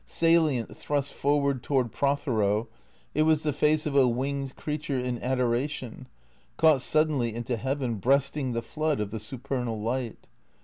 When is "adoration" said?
5.21-6.07